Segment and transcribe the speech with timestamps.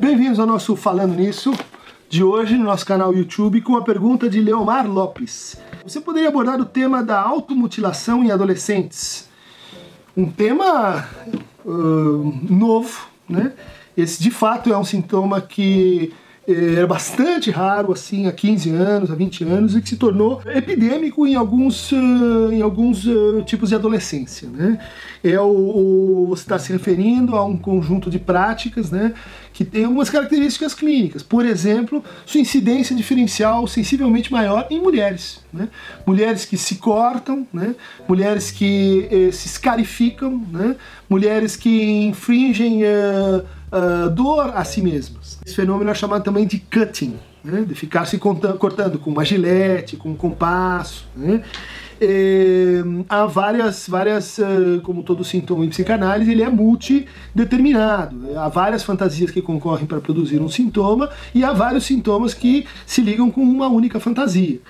[0.00, 1.52] Bem-vindos ao nosso Falando Nisso
[2.08, 5.56] de hoje no nosso canal YouTube com a pergunta de Leomar Lopes.
[5.82, 9.28] Você poderia abordar o tema da automutilação em adolescentes?
[10.16, 11.04] Um tema
[11.64, 13.54] uh, novo, né?
[13.96, 16.12] Esse de fato é um sintoma que
[16.48, 20.40] eh, era bastante raro assim há 15 anos, há 20 anos e que se tornou
[20.46, 24.48] epidêmico em alguns, uh, em alguns uh, tipos de adolescência.
[24.48, 24.80] Né?
[25.22, 29.12] É o, o você está se referindo a um conjunto de práticas né,
[29.58, 31.20] que tem algumas características clínicas.
[31.20, 35.40] Por exemplo, sua incidência diferencial sensivelmente maior em mulheres.
[35.52, 35.68] Né?
[36.06, 37.74] Mulheres que se cortam, né?
[38.06, 40.76] mulheres que eh, se escarificam, né?
[41.10, 45.40] mulheres que infringem uh, uh, dor a si mesmas.
[45.44, 47.62] Esse fenômeno é chamado também de cutting, né?
[47.62, 51.04] de ficar se cortando com uma gilete, com um compasso.
[52.00, 58.38] É, há várias, várias, uh, como todo sintoma em psicanálise, ele é multideterminado.
[58.38, 63.00] Há várias fantasias que concorrem para produzir um sintoma e há vários sintomas que se
[63.00, 64.60] ligam com uma única fantasia.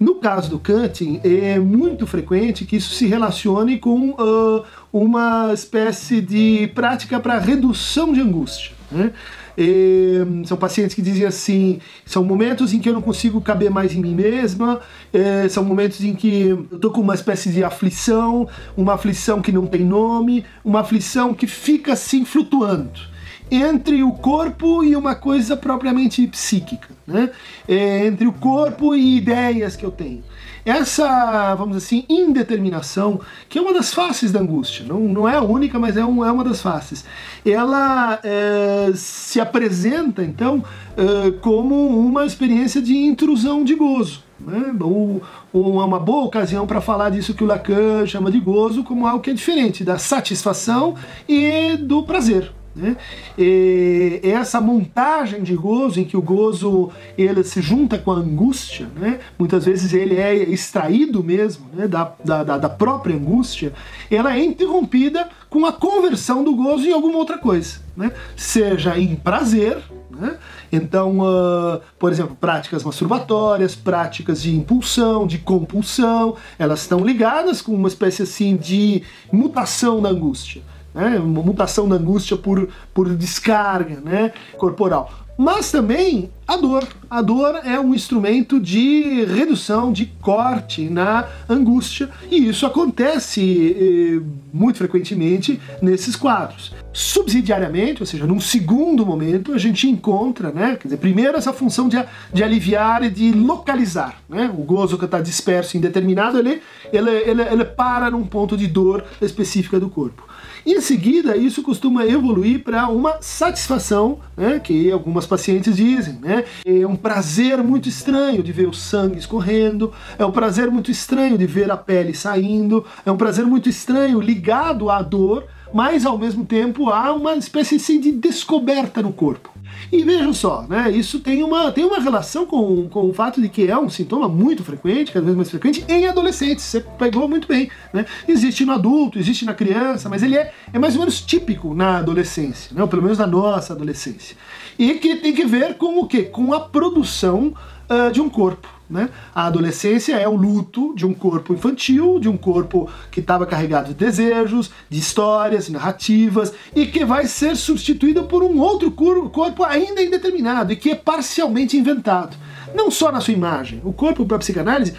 [0.00, 6.20] No caso do cutting, é muito frequente que isso se relacione com uh, uma espécie
[6.20, 8.72] de prática para redução de angústia.
[8.90, 9.12] Né?
[9.60, 13.92] E, são pacientes que dizem assim: são momentos em que eu não consigo caber mais
[13.92, 14.80] em mim mesma,
[15.12, 19.50] é, são momentos em que eu estou com uma espécie de aflição, uma aflição que
[19.50, 23.17] não tem nome, uma aflição que fica assim flutuando
[23.50, 27.30] entre o corpo e uma coisa propriamente psíquica, né?
[27.66, 30.22] É, entre o corpo e ideias que eu tenho.
[30.64, 35.42] Essa, vamos assim, indeterminação, que é uma das faces da angústia, não, não é a
[35.42, 37.06] única, mas é, um, é uma das faces,
[37.44, 40.62] ela é, se apresenta, então,
[40.94, 44.22] é, como uma experiência de intrusão de gozo.
[44.38, 44.74] Né?
[44.80, 48.84] Ou, ou é uma boa ocasião para falar disso que o Lacan chama de gozo
[48.84, 50.94] como algo que é diferente da satisfação
[51.26, 52.52] e do prazer.
[52.78, 52.96] Né?
[53.36, 58.86] E essa montagem de gozo, em que o gozo ele se junta com a angústia,
[58.94, 59.18] né?
[59.36, 61.88] muitas vezes ele é extraído mesmo né?
[61.88, 63.72] da, da, da própria angústia,
[64.08, 68.12] ela é interrompida com a conversão do gozo em alguma outra coisa, né?
[68.36, 70.36] seja em prazer, né?
[70.70, 77.72] Então, uh, por exemplo, práticas masturbatórias, práticas de impulsão, de compulsão, elas estão ligadas com
[77.72, 79.02] uma espécie assim de
[79.32, 80.60] mutação da angústia
[80.94, 81.18] né?
[81.18, 84.32] mutação da angústia por, por descarga né?
[84.56, 85.10] corporal.
[85.38, 86.84] Mas também a dor.
[87.08, 94.20] A dor é um instrumento de redução, de corte na angústia, e isso acontece eh,
[94.52, 96.74] muito frequentemente nesses quadros.
[96.92, 101.88] Subsidiariamente, ou seja, num segundo momento, a gente encontra, né, quer dizer, primeiro essa função
[101.88, 101.96] de,
[102.32, 104.16] de aliviar e de localizar.
[104.28, 104.50] Né?
[104.56, 106.62] O gozo que está disperso, indeterminado, ele,
[106.92, 110.26] ele, ele, ele para num ponto de dor específica do corpo.
[110.66, 116.44] Em seguida, isso costuma evoluir para uma satisfação, né, que algumas pacientes dizem, né?
[116.64, 121.38] É um prazer muito estranho de ver o sangue escorrendo, é um prazer muito estranho
[121.38, 126.18] de ver a pele saindo, é um prazer muito estranho ligado à dor, mas ao
[126.18, 129.50] mesmo tempo há uma espécie assim, de descoberta no corpo.
[129.90, 133.48] E vejam só, né, isso tem uma, tem uma relação com, com o fato de
[133.48, 136.64] que é um sintoma muito frequente, cada vez mais frequente, em adolescentes.
[136.64, 137.70] Você pegou muito bem.
[137.92, 138.04] Né?
[138.26, 141.98] Existe no adulto, existe na criança, mas ele é, é mais ou menos típico na
[141.98, 142.82] adolescência, né?
[142.82, 144.36] ou pelo menos na nossa adolescência.
[144.78, 146.24] E que tem que ver com o quê?
[146.24, 147.54] Com a produção
[147.88, 148.77] uh, de um corpo.
[148.88, 149.10] Né?
[149.34, 153.88] A adolescência é o luto de um corpo infantil, de um corpo que estava carregado
[153.88, 160.02] de desejos, de histórias, narrativas, e que vai ser substituído por um outro corpo ainda
[160.02, 162.36] indeterminado e que é parcialmente inventado
[162.74, 163.80] não só na sua imagem.
[163.84, 164.94] O corpo para a psicanálise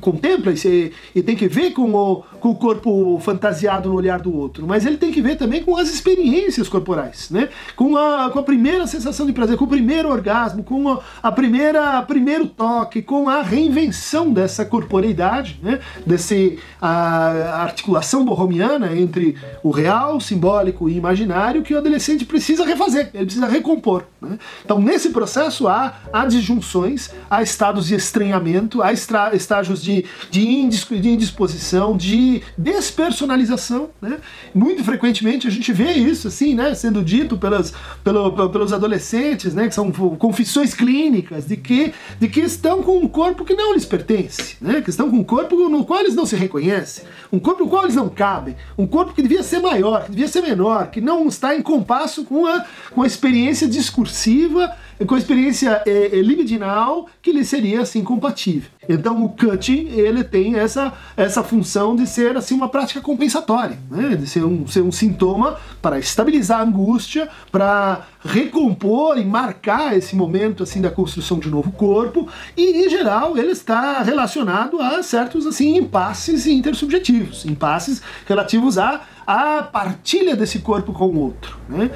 [0.00, 4.34] contempla e, e tem que ver com o, com o corpo fantasiado no olhar do
[4.34, 7.48] outro, mas ele tem que ver também com as experiências corporais, né?
[7.76, 11.32] com, a, com a primeira sensação de prazer, com o primeiro orgasmo, com a, a
[11.32, 15.80] primeira primeiro toque, com a reinvenção dessa corporeidade, né?
[16.06, 23.10] desse a, articulação borromiana entre o real, simbólico e imaginário que o adolescente precisa refazer,
[23.14, 24.04] ele precisa recompor.
[24.20, 24.38] Né?
[24.64, 31.96] Então, nesse processo há, há disjunções há estados de estranhamento, há estágios de, de, indisposição,
[31.96, 33.90] de despersonalização.
[34.00, 34.18] Né?
[34.54, 37.72] Muito frequentemente a gente vê isso assim, né, sendo dito pelas,
[38.04, 43.44] pelo, pelos adolescentes, né, que são confissões clínicas de que, de que estão com corpo
[43.44, 46.34] que não lhes pertence, né, que estão com um corpo no qual eles não se
[46.34, 50.10] reconhecem, um corpo no qual eles não cabem, um corpo que devia ser maior, que
[50.10, 54.74] devia ser menor, que não está em compasso com a, com a experiência discursiva
[55.06, 58.70] com a experiência é, é, libidinal que lhe seria assim compatível.
[58.88, 64.16] Então o cutting ele tem essa, essa função de ser assim uma prática compensatória, né?
[64.16, 70.14] de ser um, ser um sintoma para estabilizar a angústia, para recompor e marcar esse
[70.14, 75.46] momento assim da construção de novo corpo e em geral ele está relacionado a certos
[75.46, 81.90] assim impasses intersubjetivos, impasses relativos a a partilha desse corpo com o outro, né?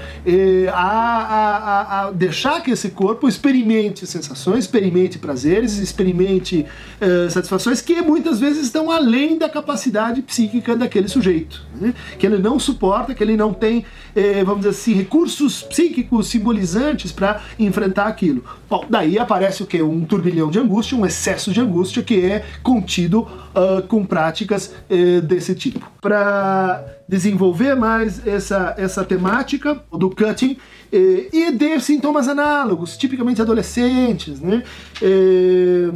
[0.72, 6.66] a, a, a, deixar que esse corpo experimente sensações, experimente prazeres, experimente
[7.00, 11.94] uh, satisfações que muitas vezes estão além da capacidade psíquica daquele sujeito, né?
[12.18, 13.84] que ele não suporta, que ele não tem,
[14.14, 18.44] eh, vamos dizer assim, recursos psíquicos simbolizantes para enfrentar aquilo.
[18.68, 19.80] Bom, daí aparece o que?
[19.82, 25.20] Um turbilhão de angústia, um excesso de angústia que é contido uh, com práticas uh,
[25.22, 25.90] desse tipo.
[26.00, 30.56] Para desenvolver mais essa, essa temática do cutting
[30.92, 34.40] eh, e de sintomas análogos, tipicamente adolescentes.
[34.40, 34.62] Né?
[35.00, 35.90] Eh,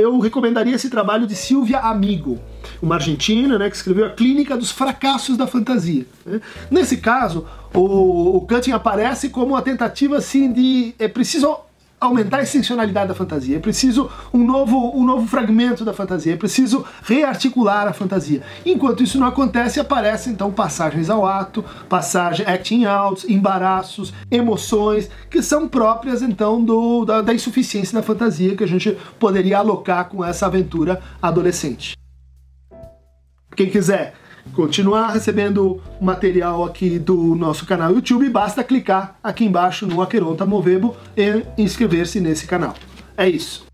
[0.00, 2.38] eu recomendaria esse trabalho de Silvia Amigo,
[2.80, 6.06] uma argentina né, que escreveu A Clínica dos Fracassos da Fantasia.
[6.24, 6.40] Né?
[6.70, 11.58] Nesse caso, o, o cutting aparece como uma tentativa assim de é preciso
[12.00, 16.36] aumentar a extensionalidade da fantasia, é preciso um novo, um novo fragmento da fantasia, é
[16.36, 18.42] preciso rearticular a fantasia.
[18.64, 25.42] Enquanto isso não acontece, aparecem então passagens ao ato, passagem acting outs, embaraços, emoções, que
[25.42, 30.24] são próprias então do, da, da insuficiência da fantasia que a gente poderia alocar com
[30.24, 31.96] essa aventura adolescente.
[33.56, 34.14] Quem quiser
[34.54, 40.96] continuar recebendo material aqui do nosso canal YouTube, basta clicar aqui embaixo no Aqueronta Movebo
[41.16, 42.74] e inscrever-se nesse canal.
[43.16, 43.65] É isso.